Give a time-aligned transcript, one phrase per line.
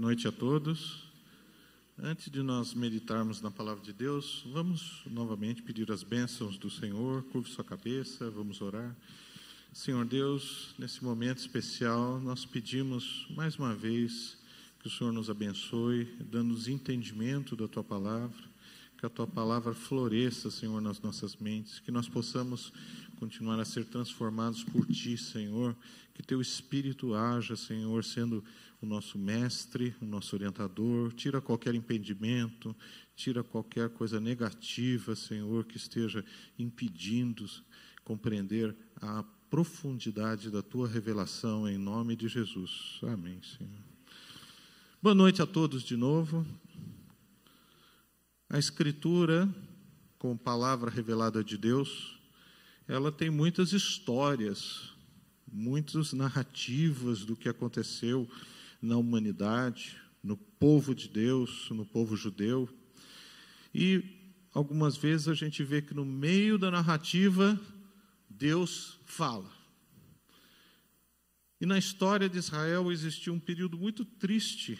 [0.00, 1.04] noite a todos.
[2.02, 7.22] Antes de nós meditarmos na palavra de Deus, vamos novamente pedir as bênçãos do Senhor.
[7.24, 8.96] Curve sua cabeça, vamos orar.
[9.74, 14.38] Senhor Deus, nesse momento especial, nós pedimos mais uma vez
[14.80, 18.42] que o Senhor nos abençoe, dando-nos entendimento da tua palavra,
[18.96, 22.72] que a tua palavra floresça, Senhor, nas nossas mentes, que nós possamos
[23.18, 25.76] continuar a ser transformados por ti, Senhor,
[26.14, 28.42] que teu espírito haja, Senhor, sendo
[28.82, 32.74] o nosso mestre, o nosso orientador, tira qualquer impedimento,
[33.14, 36.24] tira qualquer coisa negativa, Senhor, que esteja
[36.58, 37.48] impedindo
[38.04, 43.00] compreender a profundidade da tua revelação em nome de Jesus.
[43.02, 43.84] Amém, Senhor.
[45.02, 46.46] Boa noite a todos de novo.
[48.48, 49.48] A Escritura,
[50.18, 52.18] como palavra revelada de Deus,
[52.88, 54.92] ela tem muitas histórias,
[55.46, 58.28] muitas narrativas do que aconteceu
[58.80, 62.68] na humanidade, no povo de Deus, no povo judeu.
[63.74, 64.02] E
[64.52, 67.58] algumas vezes a gente vê que no meio da narrativa,
[68.28, 69.50] Deus fala.
[71.60, 74.78] E na história de Israel existiu um período muito triste.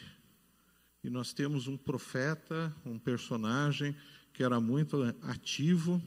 [1.04, 3.94] E nós temos um profeta, um personagem
[4.32, 6.02] que era muito ativo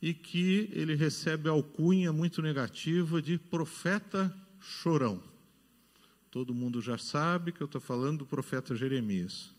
[0.00, 5.22] e que ele recebe a alcunha muito negativa de profeta chorão.
[6.30, 9.54] Todo mundo já sabe que eu estou falando do profeta Jeremias.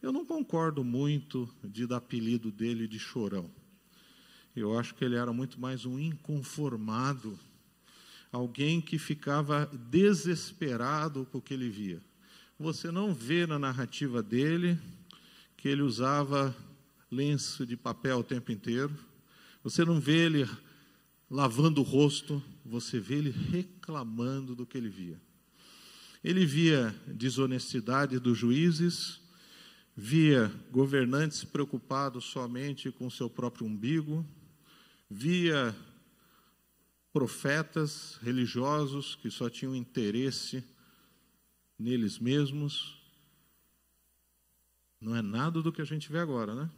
[0.00, 3.50] Eu não concordo muito de dar apelido dele de chorão.
[4.56, 7.38] Eu acho que ele era muito mais um inconformado,
[8.32, 12.02] alguém que ficava desesperado com o que ele via.
[12.58, 14.78] Você não vê na narrativa dele
[15.56, 16.56] que ele usava
[17.10, 18.94] lenço de papel o tempo inteiro.
[19.62, 20.48] Você não vê ele
[21.30, 25.20] lavando o rosto, você vê ele reclamando do que ele via.
[26.28, 29.18] Ele via desonestidade dos juízes,
[29.96, 34.22] via governantes preocupados somente com seu próprio umbigo,
[35.08, 35.74] via
[37.14, 40.62] profetas religiosos que só tinham interesse
[41.78, 43.00] neles mesmos.
[45.00, 46.70] Não é nada do que a gente vê agora, né?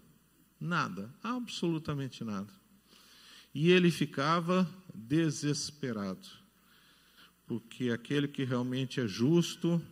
[0.60, 2.53] Nada, absolutamente nada.
[3.53, 6.40] E ele ficava desesperado
[7.50, 9.83] porque aquele que realmente é justo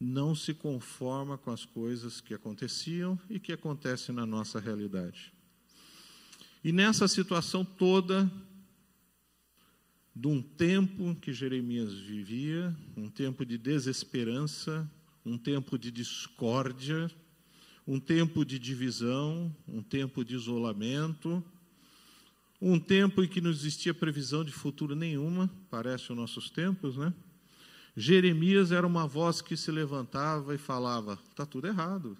[0.00, 5.30] não se conforma com as coisas que aconteciam e que acontecem na nossa realidade.
[6.64, 8.32] E nessa situação toda,
[10.16, 14.90] de um tempo que Jeremias vivia, um tempo de desesperança,
[15.26, 17.10] um tempo de discórdia,
[17.86, 21.44] um tempo de divisão, um tempo de isolamento,
[22.64, 27.12] um tempo em que não existia previsão de futuro nenhuma, parece os nossos tempos, né?
[27.96, 32.16] Jeremias era uma voz que se levantava e falava: está tudo errado.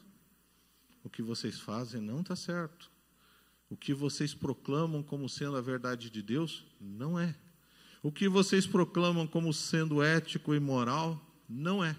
[1.05, 2.91] O que vocês fazem não está certo.
[3.71, 7.37] O que vocês proclamam como sendo a verdade de Deus não é.
[8.03, 11.97] O que vocês proclamam como sendo ético e moral não é.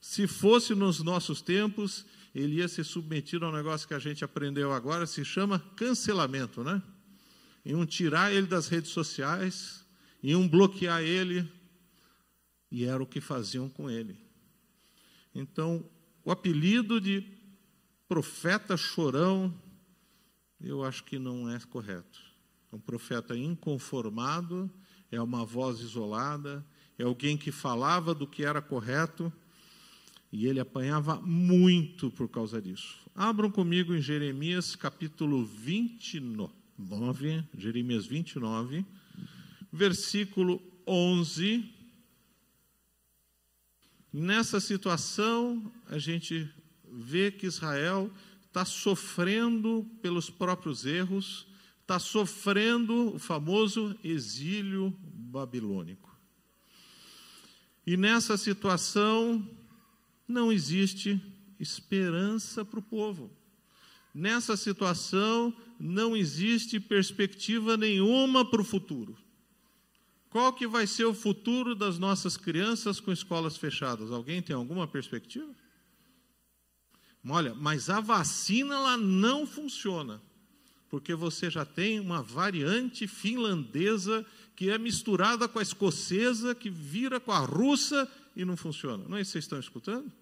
[0.00, 2.04] Se fosse nos nossos tempos,
[2.34, 6.64] ele ia ser submetido a um negócio que a gente aprendeu agora, se chama cancelamento,
[6.64, 6.82] né?
[7.64, 9.84] Iam tirar ele das redes sociais,
[10.22, 11.50] iam bloquear ele,
[12.70, 14.16] e era o que faziam com ele.
[15.34, 15.88] Então,
[16.24, 17.24] o apelido de
[18.08, 19.54] profeta chorão,
[20.60, 22.20] eu acho que não é correto.
[22.72, 24.70] É um profeta inconformado,
[25.10, 26.64] é uma voz isolada,
[26.98, 29.32] é alguém que falava do que era correto,
[30.32, 32.98] e ele apanhava muito por causa disso.
[33.14, 36.63] Abram comigo em Jeremias capítulo 29.
[36.78, 38.84] 9, Jeremias 29,
[39.72, 41.64] versículo 11.
[44.12, 46.48] Nessa situação, a gente
[46.90, 48.10] vê que Israel
[48.46, 51.46] está sofrendo pelos próprios erros,
[51.80, 56.16] está sofrendo o famoso exílio babilônico.
[57.86, 59.46] E nessa situação,
[60.26, 61.20] não existe
[61.58, 63.30] esperança para o povo.
[64.14, 69.18] Nessa situação, não existe perspectiva nenhuma para o futuro.
[70.30, 74.12] Qual que vai ser o futuro das nossas crianças com escolas fechadas?
[74.12, 75.52] Alguém tem alguma perspectiva?
[77.28, 80.20] Olha, mas a vacina ela não funciona,
[80.90, 84.24] porque você já tem uma variante finlandesa
[84.54, 89.04] que é misturada com a escocesa, que vira com a russa e não funciona.
[89.08, 90.12] Não é isso que vocês estão escutando?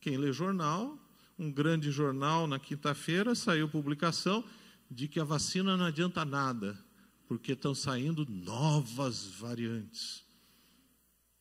[0.00, 0.98] Quem lê jornal,
[1.38, 4.44] um grande jornal na quinta-feira saiu publicação
[4.90, 6.78] de que a vacina não adianta nada,
[7.26, 10.24] porque estão saindo novas variantes.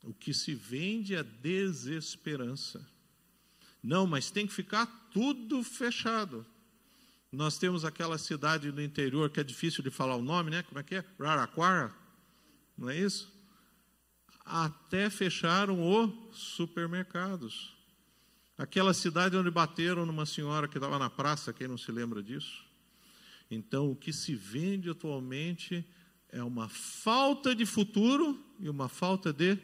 [0.04, 2.86] O que se vende é desesperança.
[3.82, 6.46] Não, mas tem que ficar tudo fechado.
[7.32, 10.64] Nós temos aquela cidade no interior que é difícil de falar o nome, né?
[10.64, 11.06] Como é que é?
[11.20, 11.94] Raraquara,
[12.78, 13.34] não é isso?
[14.44, 17.75] Até fecharam os supermercados.
[18.58, 22.64] Aquela cidade onde bateram numa senhora que estava na praça, quem não se lembra disso?
[23.52, 25.86] Então, o que se vende atualmente
[26.30, 29.58] é uma falta de futuro e uma falta de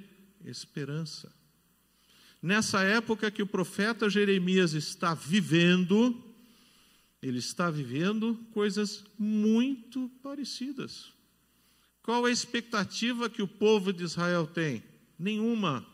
[0.44, 1.34] esperança.
[2.42, 6.24] Nessa época que o profeta Jeremias está vivendo,
[7.22, 11.14] ele está vivendo coisas muito parecidas.
[12.04, 14.84] Qual a expectativa que o povo de Israel tem?
[15.20, 15.86] Nenhuma.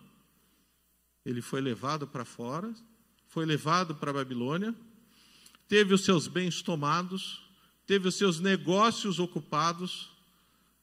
[1.27, 2.73] Ele foi levado para fora,
[3.27, 4.73] foi levado para a Babilônia,
[5.67, 7.45] teve os seus bens tomados,
[7.85, 10.09] teve os seus negócios ocupados,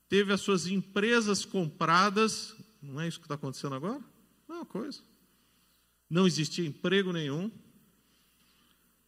[0.07, 2.55] teve as suas empresas compradas.
[2.83, 4.03] Não é isso que está acontecendo agora?
[4.47, 5.01] Não é coisa.
[6.11, 7.51] Não existia emprego nenhum.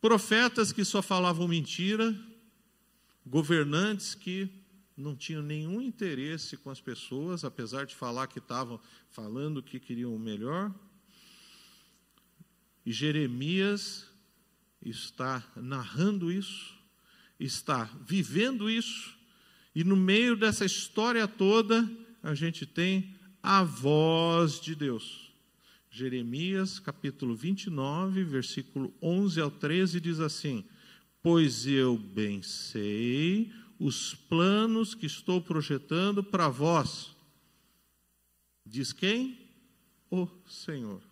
[0.01, 2.19] Profetas que só falavam mentira,
[3.27, 4.49] governantes que
[4.97, 8.81] não tinham nenhum interesse com as pessoas, apesar de falar que estavam
[9.11, 10.73] falando que queriam o melhor.
[12.87, 14.07] E Jeremias
[14.81, 16.73] está narrando isso,
[17.39, 19.19] está vivendo isso,
[19.75, 21.91] e no meio dessa história toda,
[22.23, 23.13] a gente tem
[23.43, 25.33] a voz de Deus.
[25.91, 30.65] Jeremias, capítulo 29, versículo 11 ao 13, diz assim:
[31.21, 37.17] Pois eu bem sei os planos que estou projetando para vós.
[38.65, 39.39] Diz quem?
[40.11, 41.03] O Senhor.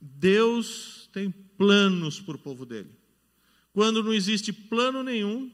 [0.00, 2.90] Deus tem planos para o povo dele.
[3.72, 5.50] Quando não existe plano nenhum,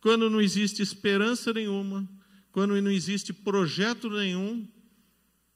[0.00, 2.08] quando não existe esperança nenhuma,
[2.52, 4.66] quando não existe projeto nenhum,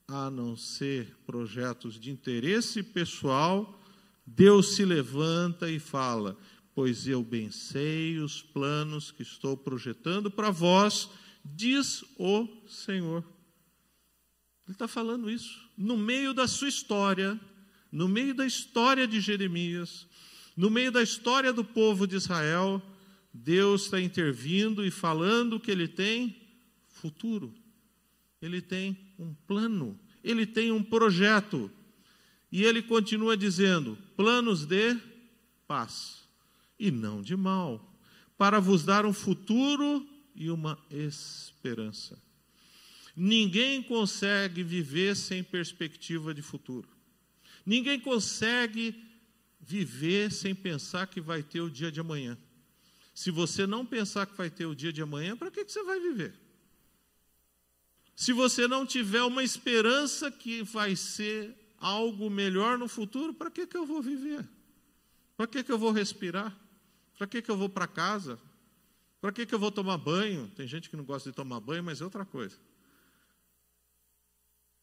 [0.07, 3.81] a não ser projetos de interesse pessoal,
[4.27, 6.37] Deus se levanta e fala:
[6.75, 11.09] Pois eu bem sei os planos que estou projetando para vós,
[11.45, 13.25] diz o Senhor.
[14.67, 17.41] Ele está falando isso no meio da sua história,
[17.91, 20.07] no meio da história de Jeremias,
[20.57, 22.83] no meio da história do povo de Israel,
[23.33, 26.37] Deus está intervindo e falando que ele tem
[26.89, 27.55] futuro,
[28.43, 31.71] ele tem um plano, ele tem um projeto.
[32.53, 34.97] E ele continua dizendo: planos de
[35.67, 36.25] paz
[36.79, 37.95] e não de mal,
[38.37, 42.21] para vos dar um futuro e uma esperança.
[43.15, 46.89] Ninguém consegue viver sem perspectiva de futuro.
[47.71, 49.01] Ninguém consegue
[49.61, 52.37] viver sem pensar que vai ter o dia de amanhã.
[53.15, 55.85] Se você não pensar que vai ter o dia de amanhã, para que, que você
[55.85, 56.35] vai viver?
[58.17, 63.65] Se você não tiver uma esperança que vai ser algo melhor no futuro, para que,
[63.69, 64.45] que eu vou viver?
[65.37, 66.53] Para que, que eu vou respirar?
[67.17, 68.37] Para que, que eu vou para casa?
[69.21, 70.51] Para que, que eu vou tomar banho?
[70.57, 72.59] Tem gente que não gosta de tomar banho, mas é outra coisa.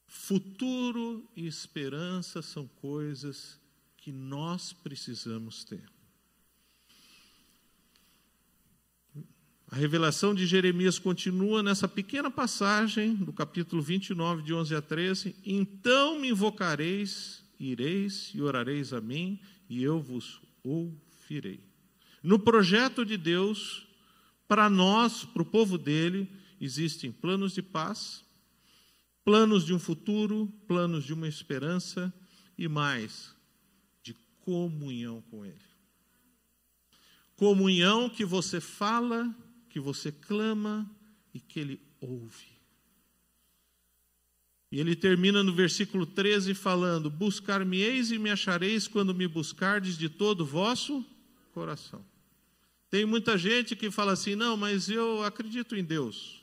[0.07, 3.59] Futuro e esperança são coisas
[3.97, 5.83] que nós precisamos ter.
[9.69, 15.35] A revelação de Jeremias continua nessa pequena passagem do capítulo 29, de 11 a 13.
[15.45, 19.37] Então me invocareis, ireis e orareis a mim,
[19.69, 21.59] e eu vos ouvirei.
[22.23, 23.85] No projeto de Deus,
[24.47, 28.23] para nós, para o povo dele, existem planos de paz,
[29.27, 32.13] planos de um futuro, planos de uma esperança
[32.57, 33.35] e mais,
[34.01, 35.67] de comunhão com Ele.
[37.35, 39.35] Comunhão que você fala
[39.69, 40.89] que você clama
[41.33, 42.47] e que ele ouve.
[44.71, 50.07] E ele termina no versículo 13 falando: Buscar-me-eis e me achareis quando me buscardes de
[50.07, 51.05] todo vosso
[51.53, 52.01] coração.
[52.89, 56.41] Tem muita gente que fala assim: não, mas eu acredito em Deus.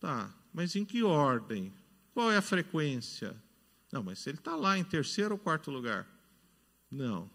[0.00, 1.72] Tá, mas em que ordem?
[2.12, 3.36] Qual é a frequência?
[3.92, 6.06] Não, mas ele está lá em terceiro ou quarto lugar.
[6.90, 7.30] Não,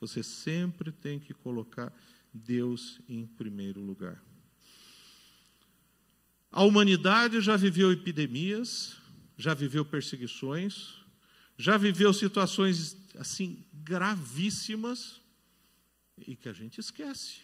[0.00, 1.92] você sempre tem que colocar
[2.32, 4.22] Deus em primeiro lugar.
[6.50, 8.96] A humanidade já viveu epidemias,
[9.36, 10.94] já viveu perseguições,
[11.56, 15.20] já viveu situações assim gravíssimas
[16.18, 17.40] e que a gente esquece.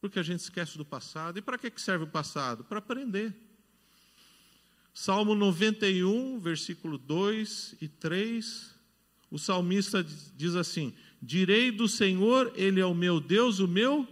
[0.00, 1.38] Porque a gente esquece do passado.
[1.38, 2.64] E para que serve o passado?
[2.64, 3.34] Para aprender.
[4.98, 8.74] Salmo 91, versículo 2 e 3,
[9.30, 10.02] o salmista
[10.34, 14.08] diz assim: Direi do Senhor, Ele é o meu Deus, o meu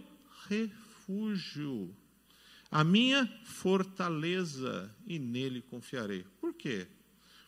[0.47, 1.95] refúgio
[2.71, 6.25] a minha fortaleza, e nele confiarei.
[6.41, 6.87] Por quê?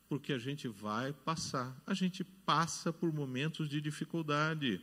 [0.08, 4.82] porque a gente vai passar, a gente passa por momentos de dificuldade.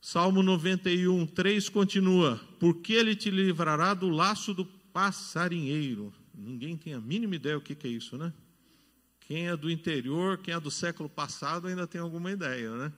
[0.00, 6.12] Salmo 91, 3 continua: Porque ele te livrará do laço do passarinheiro.
[6.38, 8.32] Ninguém tem a mínima ideia o que é isso, né?
[9.20, 12.92] Quem é do interior, quem é do século passado, ainda tem alguma ideia, né?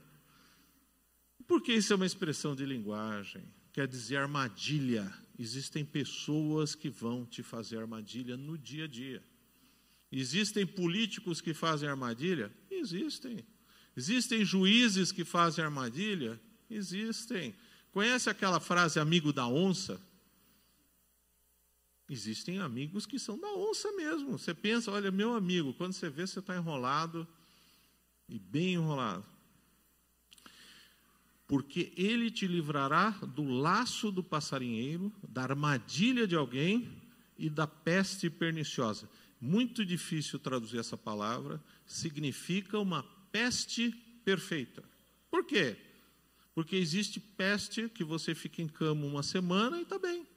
[1.47, 3.43] Porque isso é uma expressão de linguagem,
[3.73, 5.11] quer dizer armadilha.
[5.37, 9.23] Existem pessoas que vão te fazer armadilha no dia a dia.
[10.11, 12.51] Existem políticos que fazem armadilha?
[12.69, 13.43] Existem.
[13.97, 16.39] Existem juízes que fazem armadilha?
[16.69, 17.55] Existem.
[17.91, 19.99] Conhece aquela frase amigo da onça?
[22.11, 24.37] Existem amigos que são da onça mesmo.
[24.37, 27.25] Você pensa, olha, meu amigo, quando você vê, você está enrolado
[28.27, 29.23] e bem enrolado.
[31.47, 37.01] Porque ele te livrará do laço do passarinheiro, da armadilha de alguém
[37.37, 39.09] e da peste perniciosa.
[39.39, 43.89] Muito difícil traduzir essa palavra, significa uma peste
[44.25, 44.83] perfeita.
[45.29, 45.77] Por quê?
[46.53, 50.27] Porque existe peste que você fica em cama uma semana e está bem.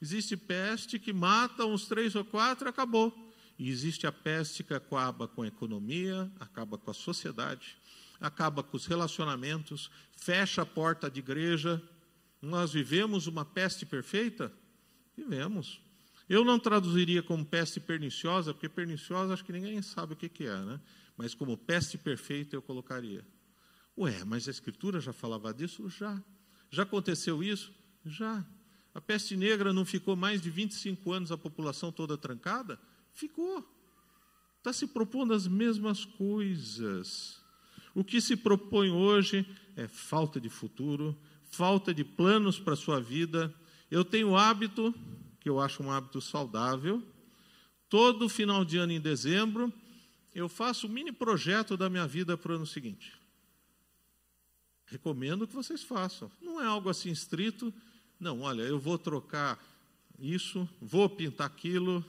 [0.00, 3.12] Existe peste que mata uns três ou quatro acabou.
[3.58, 7.76] E existe a peste que acaba com a economia, acaba com a sociedade,
[8.20, 11.82] acaba com os relacionamentos, fecha a porta de igreja.
[12.40, 14.52] Nós vivemos uma peste perfeita?
[15.16, 15.80] Vivemos.
[16.28, 20.44] Eu não traduziria como peste perniciosa, porque perniciosa acho que ninguém sabe o que, que
[20.44, 20.80] é, né?
[21.16, 23.26] Mas como peste perfeita eu colocaria.
[23.96, 25.88] Ué, mas a Escritura já falava disso?
[25.88, 26.22] Já.
[26.70, 27.72] Já aconteceu isso?
[28.04, 28.44] Já.
[28.98, 32.80] A peste negra não ficou mais de 25 anos a população toda trancada?
[33.12, 33.64] Ficou.
[34.56, 37.40] Está se propondo as mesmas coisas.
[37.94, 43.00] O que se propõe hoje é falta de futuro, falta de planos para a sua
[43.00, 43.54] vida.
[43.88, 44.92] Eu tenho o hábito,
[45.38, 47.00] que eu acho um hábito saudável,
[47.88, 49.72] todo final de ano em dezembro,
[50.34, 53.16] eu faço um mini projeto da minha vida para o ano seguinte.
[54.86, 56.28] Recomendo que vocês façam.
[56.42, 57.72] Não é algo assim estrito.
[58.18, 59.62] Não, olha, eu vou trocar
[60.18, 62.04] isso, vou pintar aquilo.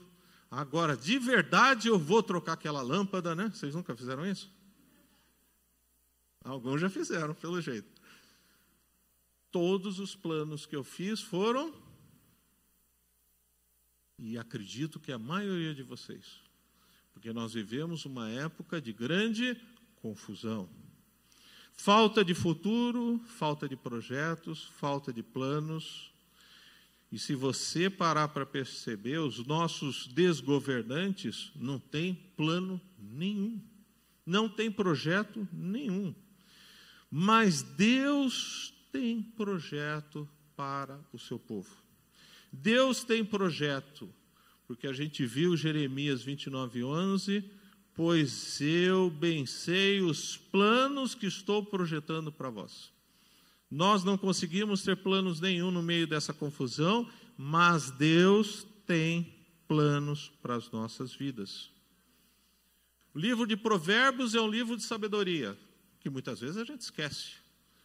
[0.50, 3.50] Agora, de verdade, eu vou trocar aquela lâmpada, né?
[3.54, 4.50] Vocês nunca fizeram isso?
[6.42, 7.88] Alguns já fizeram, pelo jeito.
[9.52, 11.72] Todos os planos que eu fiz foram,
[14.18, 16.40] e acredito que a maioria de vocês,
[17.12, 19.60] porque nós vivemos uma época de grande
[19.96, 20.68] confusão.
[21.82, 26.12] Falta de futuro, falta de projetos, falta de planos.
[27.10, 33.58] E se você parar para perceber, os nossos desgovernantes não têm plano nenhum,
[34.26, 36.14] não tem projeto nenhum.
[37.10, 41.74] Mas Deus tem projeto para o seu povo.
[42.52, 44.06] Deus tem projeto,
[44.66, 47.59] porque a gente viu Jeremias 29, 11
[47.94, 52.92] pois eu bem sei os planos que estou projetando para vós.
[53.70, 59.34] Nós não conseguimos ter planos nenhum no meio dessa confusão, mas Deus tem
[59.68, 61.70] planos para as nossas vidas.
[63.14, 65.56] O livro de Provérbios é um livro de sabedoria,
[66.00, 67.34] que muitas vezes a gente esquece.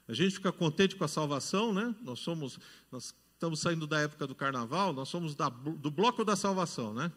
[0.07, 1.95] A gente fica contente com a salvação, né?
[2.01, 2.59] Nós somos,
[2.91, 7.11] nós estamos saindo da época do carnaval, nós somos da, do bloco da salvação, né?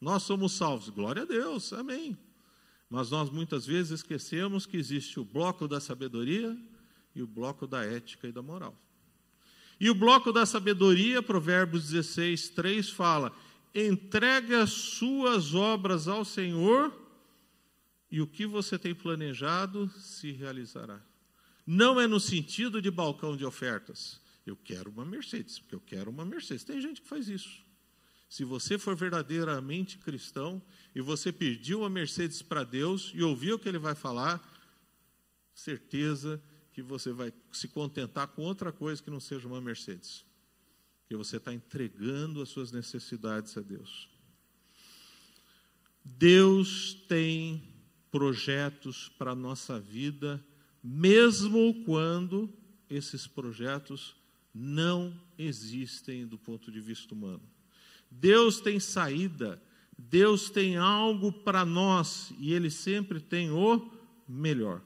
[0.00, 0.88] Nós somos salvos.
[0.88, 2.16] Glória a Deus, amém.
[2.88, 6.56] Mas nós muitas vezes esquecemos que existe o bloco da sabedoria
[7.14, 8.76] e o bloco da ética e da moral.
[9.78, 13.32] E o bloco da sabedoria, Provérbios 16, 3 fala:
[13.74, 16.92] entregue as suas obras ao Senhor
[18.10, 21.00] e o que você tem planejado se realizará.
[21.66, 24.20] Não é no sentido de balcão de ofertas.
[24.44, 26.64] Eu quero uma Mercedes, porque eu quero uma Mercedes.
[26.64, 27.62] Tem gente que faz isso.
[28.30, 30.62] Se você for verdadeiramente cristão
[30.94, 34.40] e você pediu uma Mercedes para Deus e ouviu o que ele vai falar,
[35.52, 36.40] certeza
[36.72, 40.24] que você vai se contentar com outra coisa que não seja uma Mercedes.
[41.08, 44.08] Que você está entregando as suas necessidades a Deus.
[46.04, 47.60] Deus tem
[48.12, 50.40] projetos para a nossa vida,
[50.80, 52.48] mesmo quando
[52.88, 54.14] esses projetos
[54.54, 57.42] não existem do ponto de vista humano.
[58.10, 59.62] Deus tem saída,
[59.96, 63.90] Deus tem algo para nós e Ele sempre tem o
[64.28, 64.82] melhor.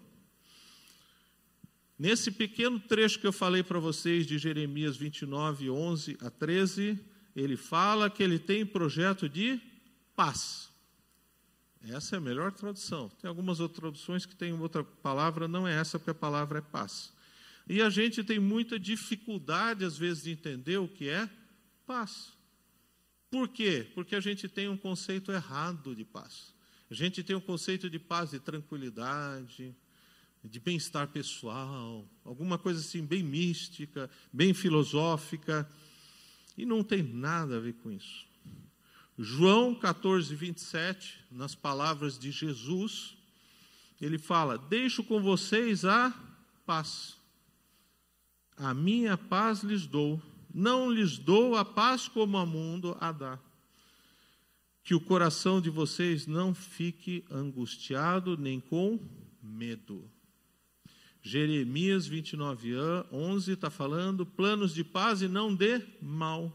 [1.99, 6.99] Nesse pequeno trecho que eu falei para vocês de Jeremias 29, 11 a 13,
[7.37, 9.61] ele fala que ele tem projeto de
[10.17, 10.71] paz.
[11.89, 13.09] Essa é a melhor tradução.
[13.21, 16.63] Tem algumas outras traduções que tem outra palavra, não é essa, porque a palavra é
[16.63, 17.13] paz.
[17.69, 21.29] E a gente tem muita dificuldade, às vezes, de entender o que é
[21.87, 22.33] paz.
[23.35, 23.85] Por quê?
[23.97, 26.55] Porque a gente tem um conceito errado de paz.
[26.89, 29.75] A gente tem um conceito de paz e tranquilidade,
[30.45, 35.69] de bem-estar pessoal, alguma coisa assim bem mística, bem filosófica,
[36.57, 38.25] e não tem nada a ver com isso.
[39.19, 43.17] João 14, 27, nas palavras de Jesus,
[44.01, 46.15] ele fala: Deixo com vocês a
[46.65, 47.17] paz.
[48.57, 50.23] A minha paz lhes dou.
[50.55, 53.41] Não lhes dou a paz como o mundo a dá.
[54.85, 59.01] Que o coração de vocês não fique angustiado nem com
[59.43, 60.09] medo.
[61.21, 62.75] Jeremias 29,
[63.11, 66.53] 11 está falando planos de paz e não de mal.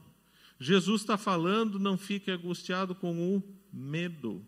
[0.57, 4.47] Jesus está falando, não fique angustiado com o medo.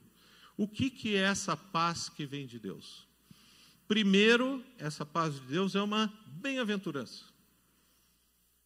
[0.56, 3.06] O que, que é essa paz que vem de Deus?
[3.88, 7.31] Primeiro, essa paz de Deus é uma bem-aventurança.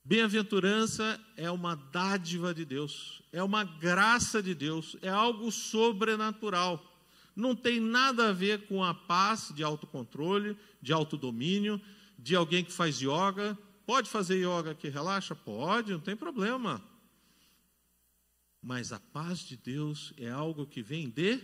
[0.06, 6.96] Bem-aventurança é uma dádiva de Deus, é uma graça de Deus, é algo sobrenatural
[7.36, 11.82] não tem nada a ver com a paz de autocontrole, de autodomínio,
[12.18, 13.58] de alguém que faz yoga.
[13.86, 15.36] Pode fazer yoga que relaxa?
[15.36, 16.82] Pode, não tem problema.
[18.62, 21.42] Mas a paz de Deus é algo que vem de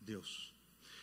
[0.00, 0.54] Deus.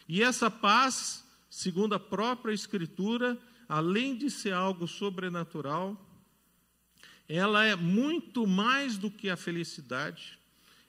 [0.07, 5.99] E essa paz, segundo a própria Escritura, além de ser algo sobrenatural,
[7.33, 10.37] ela é muito mais do que a felicidade,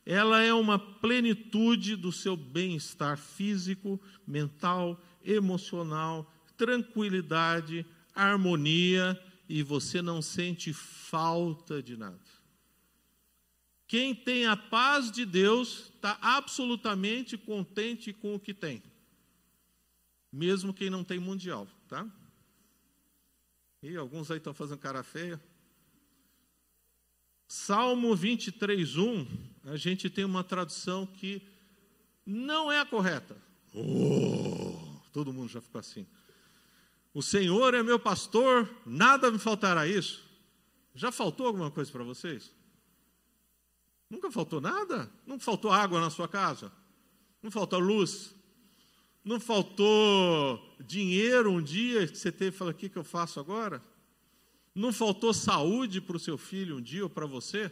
[0.04, 9.16] ela é uma plenitude do seu bem-estar físico, mental, emocional, tranquilidade, harmonia
[9.48, 12.18] e você não sente falta de nada.
[13.86, 18.82] Quem tem a paz de Deus está absolutamente contente com o que tem,
[20.32, 22.04] mesmo quem não tem mundial, tá?
[23.80, 25.40] E alguns aí estão fazendo cara feia.
[27.54, 29.26] Salmo 23, 1,
[29.66, 31.46] a gente tem uma tradução que
[32.24, 33.36] não é a correta.
[33.74, 34.74] Oh,
[35.12, 36.06] todo mundo já ficou assim.
[37.12, 40.24] O Senhor é meu pastor, nada me faltará isso.
[40.94, 42.50] Já faltou alguma coisa para vocês?
[44.08, 45.12] Nunca faltou nada?
[45.26, 46.72] Não faltou água na sua casa?
[47.42, 48.34] Não faltou luz?
[49.22, 53.38] Não faltou dinheiro um dia que você teve e falou: o que, que eu faço
[53.38, 53.82] agora?
[54.74, 57.70] Não faltou saúde para o seu filho um dia ou para você?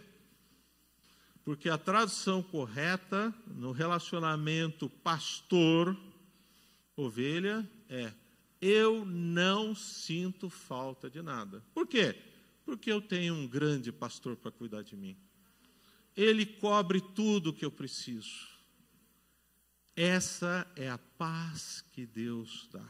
[1.42, 8.12] Porque a tradução correta no relacionamento pastor-ovelha é:
[8.60, 11.64] eu não sinto falta de nada.
[11.72, 12.14] Por quê?
[12.64, 15.16] Porque eu tenho um grande pastor para cuidar de mim.
[16.14, 18.50] Ele cobre tudo o que eu preciso.
[19.96, 22.86] Essa é a paz que Deus dá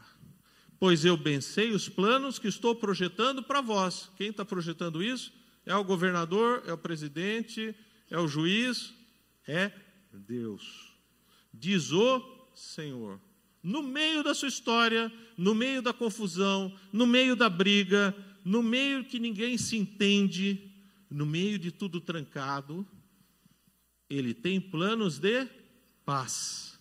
[0.81, 4.09] pois eu pensei os planos que estou projetando para vós.
[4.17, 5.31] Quem está projetando isso?
[5.63, 7.75] É o governador, é o presidente,
[8.09, 8.91] é o juiz,
[9.47, 9.71] é
[10.11, 10.91] Deus.
[11.53, 13.21] Diz o Senhor.
[13.61, 19.05] No meio da sua história, no meio da confusão, no meio da briga, no meio
[19.05, 20.73] que ninguém se entende,
[21.07, 22.87] no meio de tudo trancado,
[24.09, 25.47] ele tem planos de
[26.03, 26.79] paz.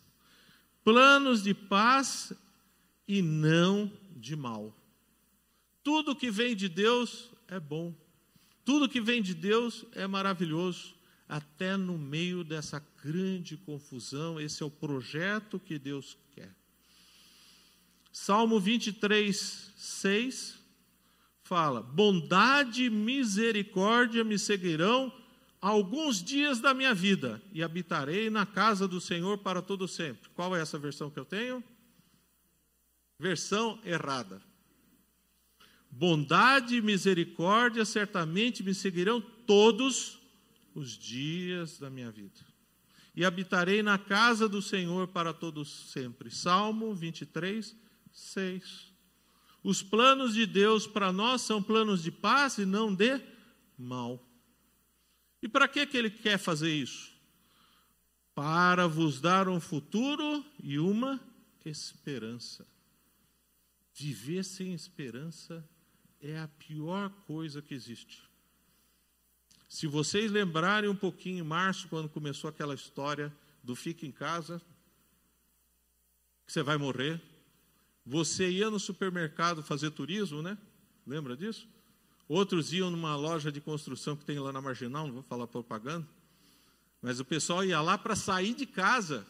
[0.82, 2.32] Planos de paz
[3.10, 4.72] e não de mal.
[5.82, 7.92] Tudo que vem de Deus é bom.
[8.64, 10.94] Tudo que vem de Deus é maravilhoso.
[11.28, 16.54] Até no meio dessa grande confusão, esse é o projeto que Deus quer.
[18.12, 20.58] Salmo 23, 6
[21.42, 25.12] fala: Bondade e misericórdia me seguirão
[25.60, 30.30] alguns dias da minha vida, e habitarei na casa do Senhor para todo sempre.
[30.30, 31.62] Qual é essa versão que eu tenho?
[33.20, 34.40] Versão errada.
[35.90, 40.18] Bondade e misericórdia certamente me seguirão todos
[40.74, 42.40] os dias da minha vida.
[43.14, 46.30] E habitarei na casa do Senhor para todos sempre.
[46.30, 47.76] Salmo 23,
[48.10, 48.90] 6.
[49.62, 53.20] Os planos de Deus para nós são planos de paz e não de
[53.76, 54.26] mal.
[55.42, 57.12] E para que, que ele quer fazer isso?
[58.34, 61.20] Para vos dar um futuro e uma
[61.66, 62.66] esperança.
[64.00, 65.62] Viver sem esperança
[66.22, 68.22] é a pior coisa que existe.
[69.68, 73.30] Se vocês lembrarem um pouquinho em março, quando começou aquela história
[73.62, 74.58] do fica em casa,
[76.46, 77.20] que você vai morrer,
[78.02, 80.56] você ia no supermercado fazer turismo, né?
[81.06, 81.68] Lembra disso?
[82.26, 86.08] Outros iam numa loja de construção que tem lá na Marginal, não vou falar propaganda,
[87.02, 89.26] mas o pessoal ia lá para sair de casa.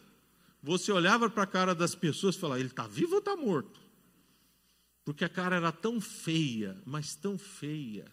[0.63, 3.90] Você olhava para a cara das pessoas e falava: ele está vivo ou está morto?
[5.03, 8.11] Porque a cara era tão feia, mas tão feia.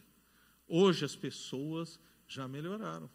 [0.67, 3.11] Hoje as pessoas já melhoraram.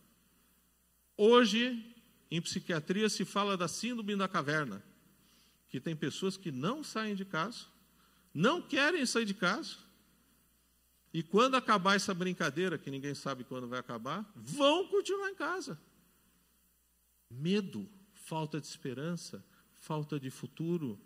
[1.18, 1.96] Hoje,
[2.30, 4.84] em psiquiatria, se fala da síndrome da caverna.
[5.70, 7.66] que tem pessoas que não saem de casa,
[8.32, 9.76] não querem sair de casa,
[11.14, 15.80] e quando acabar essa brincadeira, que ninguém sabe quando vai acabar, vão continuar em casa.
[17.30, 21.00] Medo, falta de esperança, falta de futuro.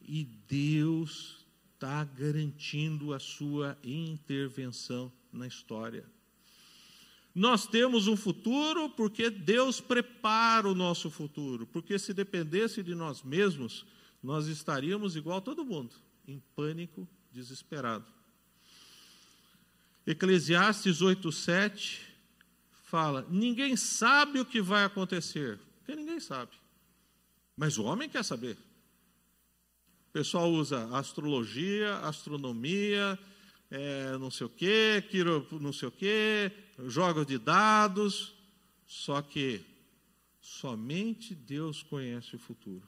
[0.00, 1.41] E Deus
[1.82, 6.04] está garantindo a sua intervenção na história.
[7.34, 11.66] Nós temos um futuro porque Deus prepara o nosso futuro.
[11.66, 13.84] Porque se dependesse de nós mesmos,
[14.22, 15.96] nós estaríamos igual a todo mundo,
[16.28, 18.06] em pânico, desesperado.
[20.06, 22.00] Eclesiastes 8:7
[22.84, 26.52] fala: "Ninguém sabe o que vai acontecer, porque ninguém sabe.
[27.56, 28.56] Mas o homem quer saber.
[30.12, 33.18] O pessoal usa astrologia, astronomia,
[33.70, 36.52] é, não sei o quê, quiro, não sei o quê,
[36.86, 38.34] joga de dados,
[38.86, 39.64] só que
[40.38, 42.86] somente Deus conhece o futuro.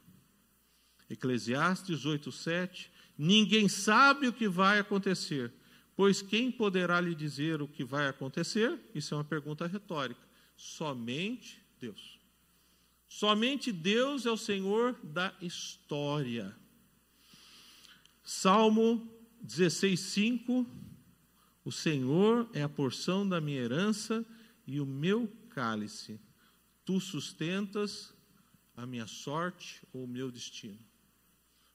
[1.08, 5.50] Eclesiastes 8:7 Ninguém sabe o que vai acontecer,
[5.96, 8.78] pois quem poderá lhe dizer o que vai acontecer?
[8.94, 10.20] Isso é uma pergunta retórica.
[10.54, 12.18] Somente Deus.
[13.08, 16.54] Somente Deus é o Senhor da história.
[18.24, 19.06] Salmo
[19.46, 20.66] 16:5
[21.62, 24.24] O Senhor é a porção da minha herança
[24.66, 26.18] e o meu cálice.
[26.84, 28.14] Tu sustentas
[28.74, 30.78] a minha sorte ou o meu destino.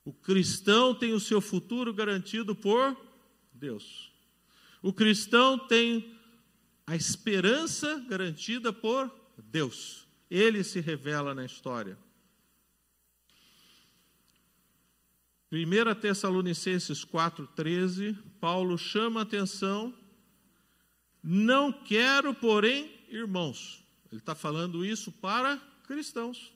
[0.03, 2.97] O cristão tem o seu futuro garantido por
[3.53, 4.11] Deus.
[4.81, 6.15] O cristão tem
[6.87, 10.07] a esperança garantida por Deus.
[10.29, 11.97] Ele se revela na história.
[15.51, 19.93] 1 Tessalonicenses 4,13, Paulo chama a atenção,
[21.23, 25.57] não quero, porém, irmãos, ele está falando isso para
[25.87, 26.53] cristãos,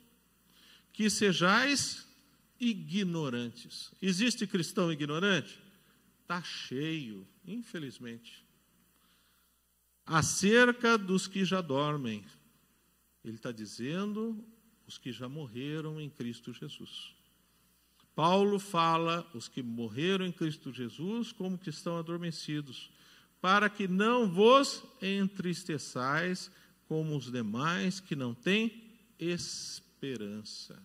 [0.92, 2.08] que sejais
[2.60, 3.92] ignorantes.
[4.00, 5.60] Existe cristão ignorante?
[6.22, 8.46] Está cheio, infelizmente.
[10.06, 12.24] Acerca dos que já dormem,
[13.24, 14.46] ele está dizendo
[14.86, 17.16] os que já morreram em Cristo Jesus.
[18.16, 22.92] Paulo fala os que morreram em Cristo Jesus como que estão adormecidos,
[23.42, 26.52] para que não vos entristeçais
[26.88, 28.84] como os demais que não têm
[29.20, 30.82] esperança.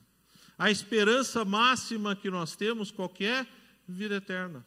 [0.56, 3.46] A esperança máxima que nós temos, qualquer é?
[3.86, 4.66] vida eterna.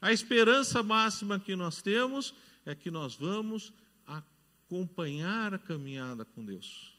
[0.00, 3.72] A esperança máxima que nós temos é que nós vamos
[4.06, 6.94] acompanhar a caminhada com Deus.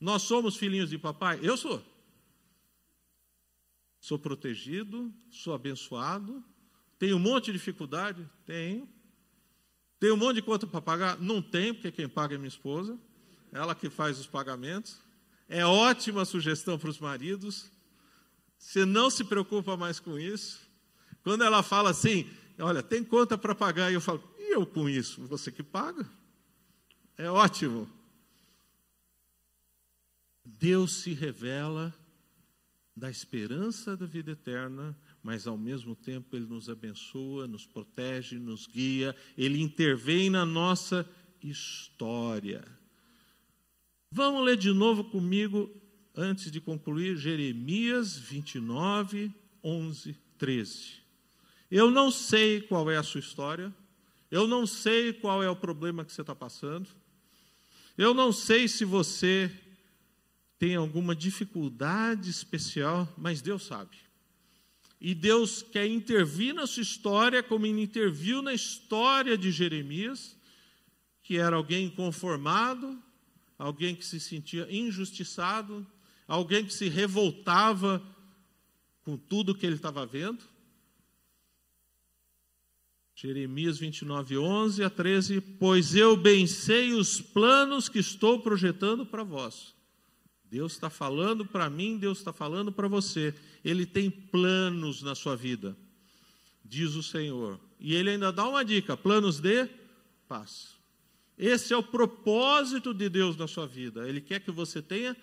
[0.00, 1.38] Nós somos filhinhos de papai?
[1.42, 1.82] Eu sou.
[4.06, 6.40] Sou protegido, sou abençoado,
[6.96, 8.24] tenho um monte de dificuldade?
[8.44, 8.88] Tenho.
[9.98, 11.18] Tenho um monte de conta para pagar?
[11.18, 12.96] Não tenho, porque quem paga é minha esposa,
[13.50, 14.96] ela que faz os pagamentos.
[15.48, 17.68] É ótima sugestão para os maridos.
[18.56, 20.60] Você não se preocupa mais com isso.
[21.24, 24.88] Quando ela fala assim, olha, tem conta para pagar, e eu falo, e eu com
[24.88, 25.26] isso?
[25.26, 26.08] Você que paga.
[27.18, 27.90] É ótimo.
[30.44, 31.92] Deus se revela
[32.96, 38.66] da esperança da vida eterna, mas ao mesmo tempo Ele nos abençoa, nos protege, nos
[38.66, 41.06] guia, Ele intervém na nossa
[41.42, 42.64] história.
[44.10, 45.70] Vamos ler de novo comigo,
[46.14, 49.30] antes de concluir, Jeremias 29,
[49.62, 51.06] 11, 13.
[51.70, 53.74] Eu não sei qual é a sua história,
[54.30, 56.88] eu não sei qual é o problema que você está passando,
[57.98, 59.50] eu não sei se você
[60.58, 63.96] tem alguma dificuldade especial, mas Deus sabe.
[64.98, 70.36] E Deus quer intervir na sua história, como ele interviu na história de Jeremias,
[71.22, 73.00] que era alguém inconformado,
[73.58, 75.86] alguém que se sentia injustiçado,
[76.26, 78.02] alguém que se revoltava
[79.02, 80.42] com tudo que ele estava vendo.
[83.14, 89.22] Jeremias 29, 11 a 13: Pois eu bem sei os planos que estou projetando para
[89.22, 89.75] vós
[90.56, 93.34] Deus está falando para mim, Deus está falando para você.
[93.62, 95.76] Ele tem planos na sua vida,
[96.64, 97.60] diz o Senhor.
[97.78, 99.68] E ele ainda dá uma dica: planos de
[100.26, 100.74] paz.
[101.36, 104.08] Esse é o propósito de Deus na sua vida.
[104.08, 105.14] Ele quer que você tenha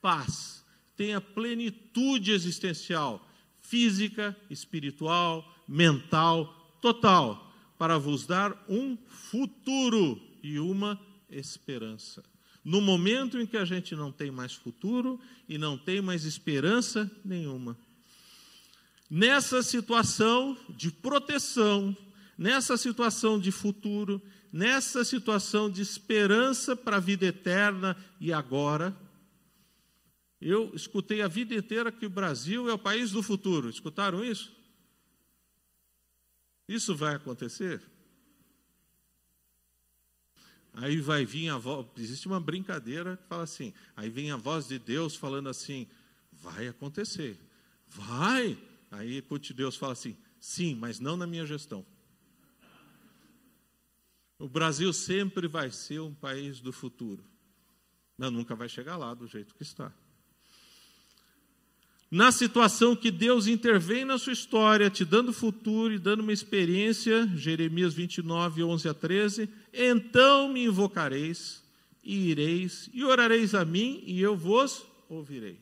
[0.00, 0.64] paz,
[0.96, 3.28] tenha plenitude existencial,
[3.60, 12.31] física, espiritual, mental, total, para vos dar um futuro e uma esperança
[12.64, 17.10] no momento em que a gente não tem mais futuro e não tem mais esperança
[17.24, 17.76] nenhuma.
[19.10, 21.96] Nessa situação de proteção,
[22.38, 24.22] nessa situação de futuro,
[24.52, 28.96] nessa situação de esperança para a vida eterna e agora,
[30.44, 33.70] Eu escutei a vida inteira que o Brasil é o país do futuro.
[33.70, 34.52] Escutaram isso?
[36.66, 37.80] Isso vai acontecer?
[40.74, 44.68] Aí vai vir a voz, existe uma brincadeira que fala assim, aí vem a voz
[44.68, 45.86] de Deus falando assim,
[46.32, 47.38] vai acontecer,
[47.86, 48.58] vai.
[48.90, 49.20] Aí
[49.52, 51.84] Deus fala assim, sim, mas não na minha gestão.
[54.38, 57.22] O Brasil sempre vai ser um país do futuro,
[58.16, 59.92] mas nunca vai chegar lá do jeito que está
[62.12, 67.26] na situação que Deus intervém na sua história, te dando futuro e dando uma experiência,
[67.34, 71.64] Jeremias 29, 11 a 13, então me invocareis,
[72.04, 75.58] e ireis, e orareis a mim, e eu vos ouvirei.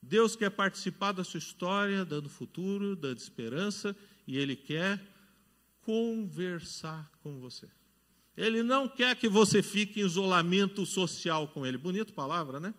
[0.00, 3.94] Deus quer participar da sua história, dando futuro, dando esperança,
[4.26, 4.98] e Ele quer
[5.82, 7.68] conversar com você.
[8.34, 11.76] Ele não quer que você fique em isolamento social com Ele.
[11.76, 12.72] Bonita palavra, né?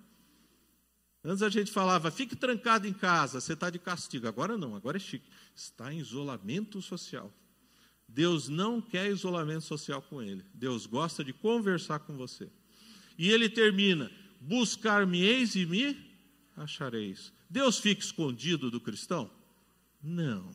[1.23, 4.27] Antes a gente falava, fique trancado em casa, você está de castigo.
[4.27, 5.29] Agora não, agora é chique.
[5.53, 7.33] Está em isolamento social.
[8.07, 10.43] Deus não quer isolamento social com ele.
[10.53, 12.49] Deus gosta de conversar com você.
[13.17, 15.95] E ele termina: buscar-me-eis e me
[16.55, 17.33] achareis.
[17.49, 19.29] Deus fica escondido do cristão?
[20.01, 20.49] Não.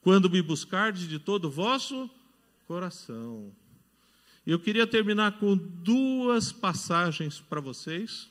[0.00, 2.10] Quando me buscardes de todo o vosso
[2.66, 3.54] coração.
[4.46, 8.30] Eu queria terminar com duas passagens para vocês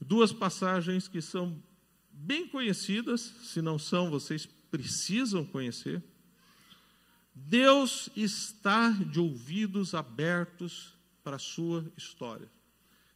[0.00, 1.62] duas passagens que são
[2.10, 6.02] bem conhecidas, se não são, vocês precisam conhecer.
[7.34, 12.50] Deus está de ouvidos abertos para a sua história.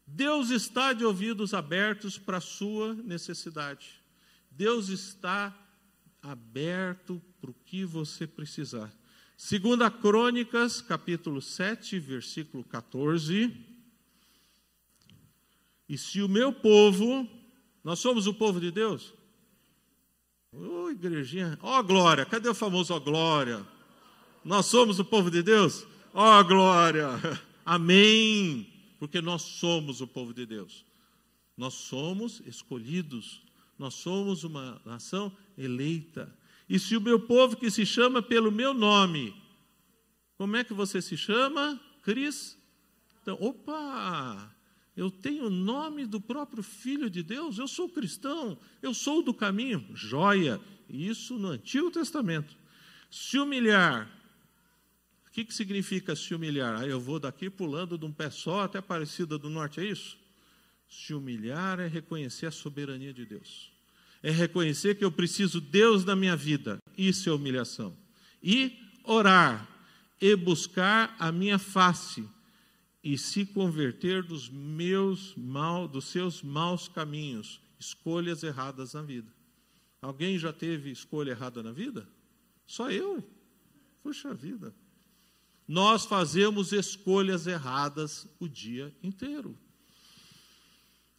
[0.06, 4.02] Deus está de ouvidos abertos para a sua necessidade.
[4.50, 5.56] Deus está
[6.22, 8.92] aberto para o que você precisar.
[9.36, 13.71] Segunda Crônicas, capítulo 7, versículo 14.
[15.92, 17.28] E se o meu povo,
[17.84, 19.12] nós somos o povo de Deus?
[20.50, 23.62] Ô oh, igrejinha, ó oh, glória, cadê o famoso ó oh, glória?
[24.42, 25.86] Nós somos o povo de Deus?
[26.14, 27.08] Ó oh, glória,
[27.62, 30.82] amém, porque nós somos o povo de Deus.
[31.58, 33.42] Nós somos escolhidos,
[33.78, 36.34] nós somos uma nação eleita.
[36.70, 39.36] E se o meu povo que se chama pelo meu nome,
[40.38, 41.78] como é que você se chama?
[42.00, 42.56] Cris?
[43.20, 44.50] Então, opa,
[44.96, 49.32] eu tenho o nome do próprio Filho de Deus, eu sou cristão, eu sou do
[49.32, 49.84] caminho.
[49.94, 50.60] Joia!
[50.88, 52.54] Isso no Antigo Testamento.
[53.10, 54.10] Se humilhar,
[55.26, 56.82] o que, que significa se humilhar?
[56.82, 59.84] Ah, eu vou daqui pulando de um pé só até a Aparecida do Norte, é
[59.84, 60.18] isso?
[60.88, 63.72] Se humilhar é reconhecer a soberania de Deus.
[64.22, 66.78] É reconhecer que eu preciso Deus na minha vida.
[66.96, 67.96] Isso é humilhação.
[68.42, 69.66] E orar
[70.20, 72.28] e buscar a minha face
[73.02, 79.32] e se converter dos meus mal, dos seus maus caminhos, escolhas erradas na vida.
[80.00, 82.08] Alguém já teve escolha errada na vida?
[82.66, 83.22] Só eu.
[84.02, 84.74] Puxa vida.
[85.66, 89.56] Nós fazemos escolhas erradas o dia inteiro.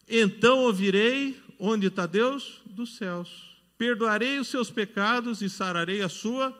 [0.08, 2.62] Então ouvirei, onde está Deus?
[2.66, 3.58] Dos céus.
[3.76, 6.52] Perdoarei os seus pecados e sararei a sua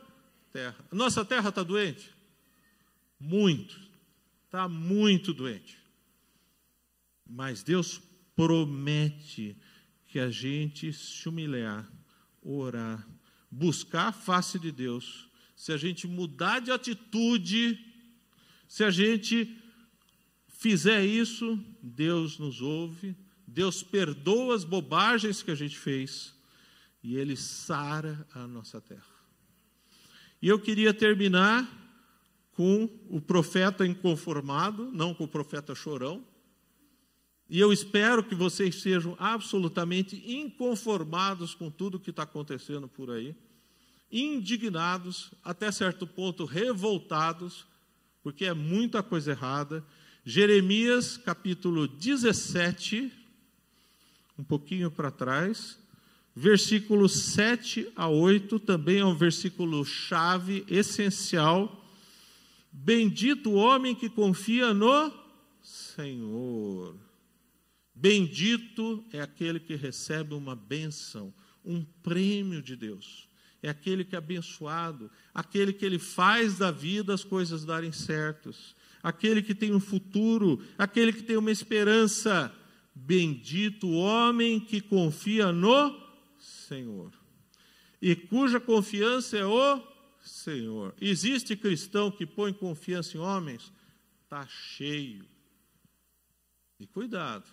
[0.52, 0.84] terra.
[0.90, 2.12] Nossa terra está doente?
[3.20, 3.83] Muito
[4.54, 5.76] está muito doente.
[7.26, 8.00] Mas Deus
[8.36, 9.56] promete
[10.06, 11.90] que a gente se humilhar,
[12.40, 13.04] orar,
[13.50, 17.84] buscar a face de Deus, se a gente mudar de atitude,
[18.68, 19.60] se a gente
[20.46, 26.32] fizer isso, Deus nos ouve, Deus perdoa as bobagens que a gente fez
[27.02, 29.02] e Ele sara a nossa terra.
[30.40, 31.83] E eu queria terminar
[32.54, 36.24] com o profeta inconformado, não com o profeta chorão.
[37.50, 43.34] E eu espero que vocês sejam absolutamente inconformados com tudo que está acontecendo por aí,
[44.10, 47.66] indignados, até certo ponto revoltados,
[48.22, 49.84] porque é muita coisa errada.
[50.24, 53.12] Jeremias capítulo 17,
[54.38, 55.78] um pouquinho para trás,
[56.34, 61.83] versículos 7 a 8, também é um versículo chave, essencial
[62.76, 65.12] Bendito o homem que confia no
[65.62, 66.96] Senhor.
[67.94, 71.32] Bendito é aquele que recebe uma bênção,
[71.64, 73.28] um prêmio de Deus.
[73.62, 78.74] É aquele que é abençoado, aquele que ele faz da vida as coisas darem certos,
[79.00, 82.52] aquele que tem um futuro, aquele que tem uma esperança.
[82.92, 85.96] Bendito o homem que confia no
[86.38, 87.12] Senhor
[88.04, 89.93] e cuja confiança é o
[90.24, 90.94] Senhor.
[91.00, 93.72] Existe cristão que põe confiança em homens?
[94.24, 95.24] Está cheio.
[96.80, 97.48] E cuidado,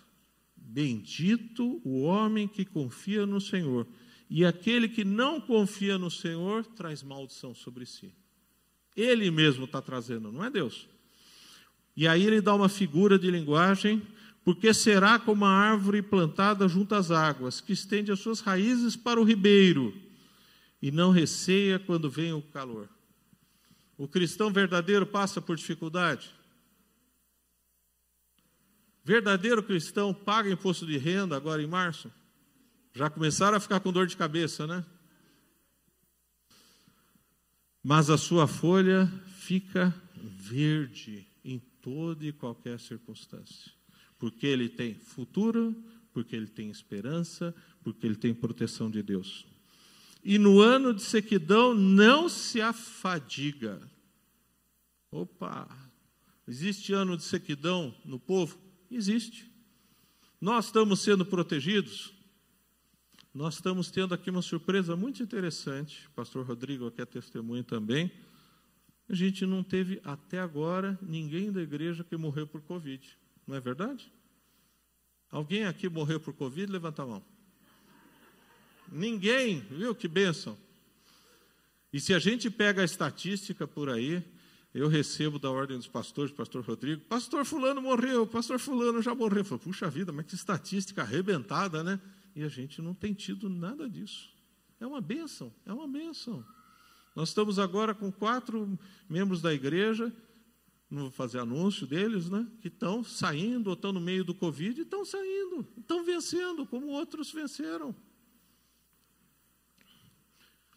[0.64, 3.86] Bendito o homem que confia no Senhor,
[4.30, 8.14] e aquele que não confia no Senhor traz maldição sobre si.
[8.96, 10.88] Ele mesmo está trazendo, não é Deus.
[11.96, 14.02] E aí ele dá uma figura de linguagem,
[14.44, 19.20] porque será como a árvore plantada junto às águas, que estende as suas raízes para
[19.20, 19.92] o ribeiro
[20.82, 22.88] e não receia quando vem o calor.
[23.96, 26.34] O cristão verdadeiro passa por dificuldade.
[29.04, 32.10] Verdadeiro cristão paga imposto de renda agora em março.
[32.92, 34.84] Já começaram a ficar com dor de cabeça, né?
[37.82, 39.06] Mas a sua folha
[39.38, 43.72] fica verde em toda e qualquer circunstância.
[44.18, 45.74] Porque ele tem futuro,
[46.12, 49.51] porque ele tem esperança, porque ele tem proteção de Deus.
[50.22, 53.80] E no ano de sequidão não se afadiga.
[55.10, 55.68] Opa!
[56.46, 58.58] Existe ano de sequidão no povo?
[58.90, 59.50] Existe.
[60.40, 62.12] Nós estamos sendo protegidos?
[63.34, 66.08] Nós estamos tendo aqui uma surpresa muito interessante.
[66.14, 68.10] Pastor Rodrigo aqui é testemunho também.
[69.08, 73.18] A gente não teve até agora ninguém da igreja que morreu por Covid.
[73.46, 74.12] Não é verdade?
[75.30, 76.70] Alguém aqui morreu por Covid?
[76.70, 77.31] Levanta a mão.
[78.92, 80.56] Ninguém, viu que bênção.
[81.90, 84.22] E se a gente pega a estatística por aí,
[84.74, 89.40] eu recebo da ordem dos pastores, pastor Rodrigo, pastor fulano morreu, pastor fulano já morreu.
[89.40, 91.98] Eu falo, puxa vida, mas que estatística arrebentada, né?
[92.36, 94.30] E a gente não tem tido nada disso.
[94.78, 96.44] É uma bênção, é uma bênção.
[97.16, 98.78] Nós estamos agora com quatro
[99.08, 100.12] membros da igreja,
[100.90, 102.46] não vou fazer anúncio deles, né?
[102.60, 106.88] Que estão saindo, ou estão no meio do Covid, e estão saindo, estão vencendo, como
[106.88, 107.94] outros venceram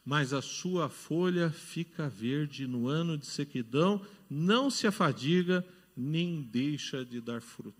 [0.05, 5.65] mas a sua folha fica verde no ano de sequidão, não se afadiga,
[5.97, 7.75] nem deixa de dar fruto.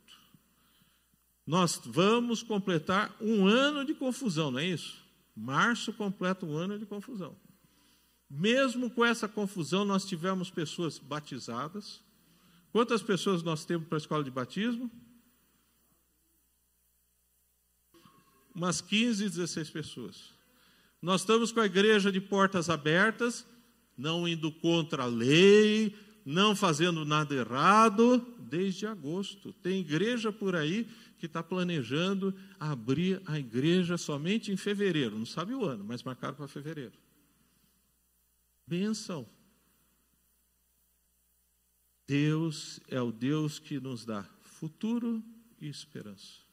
[1.46, 5.06] Nós vamos completar um ano de confusão, não é isso?
[5.36, 7.38] Março completa um ano de confusão.
[8.28, 12.02] Mesmo com essa confusão, nós tivemos pessoas batizadas.
[12.72, 14.90] Quantas pessoas nós temos para a escola de batismo?
[18.56, 20.35] Umas 15, 16 pessoas.
[21.06, 23.46] Nós estamos com a igreja de portas abertas,
[23.96, 29.54] não indo contra a lei, não fazendo nada errado, desde agosto.
[29.54, 30.90] Tem igreja por aí
[31.20, 35.16] que está planejando abrir a igreja somente em fevereiro.
[35.16, 36.98] Não sabe o ano, mas marcaram para fevereiro.
[38.66, 39.28] Benção.
[42.08, 45.24] Deus é o Deus que nos dá futuro
[45.62, 46.45] e esperança.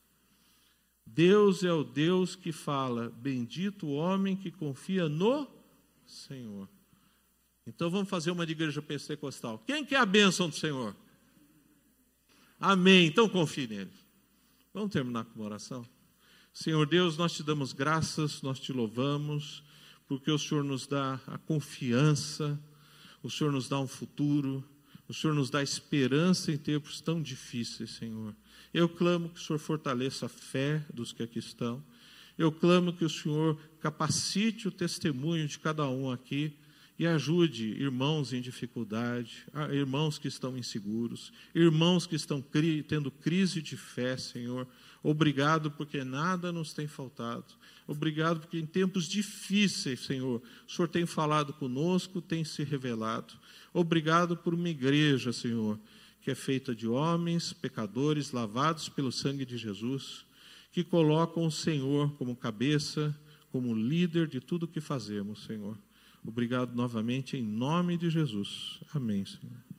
[1.06, 5.46] Deus é o Deus que fala: Bendito o homem que confia no
[6.06, 6.68] Senhor.
[7.66, 9.58] Então vamos fazer uma de igreja pentecostal.
[9.66, 10.96] Quem quer a bênção do Senhor?
[12.58, 13.06] Amém.
[13.06, 13.90] Então confie nele.
[14.74, 15.86] Vamos terminar com uma oração?
[16.52, 19.62] Senhor Deus, nós te damos graças, nós te louvamos,
[20.06, 22.60] porque o Senhor nos dá a confiança,
[23.22, 24.62] o Senhor nos dá um futuro,
[25.08, 28.34] o Senhor nos dá esperança em tempos tão difíceis, Senhor.
[28.72, 31.82] Eu clamo que o Senhor fortaleça a fé dos que aqui estão.
[32.38, 36.56] Eu clamo que o Senhor capacite o testemunho de cada um aqui
[36.98, 42.42] e ajude irmãos em dificuldade, irmãos que estão inseguros, irmãos que estão
[42.88, 44.66] tendo crise de fé, Senhor.
[45.02, 47.44] Obrigado porque nada nos tem faltado.
[47.88, 53.34] Obrigado porque em tempos difíceis, Senhor, o Senhor tem falado conosco, tem se revelado.
[53.74, 55.78] Obrigado por uma igreja, Senhor,
[56.22, 60.24] que é feita de homens, pecadores, lavados pelo sangue de Jesus,
[60.70, 63.14] que colocam o Senhor como cabeça,
[63.50, 65.76] como líder de tudo o que fazemos, Senhor.
[66.24, 68.80] Obrigado novamente em nome de Jesus.
[68.94, 69.71] Amém, Senhor.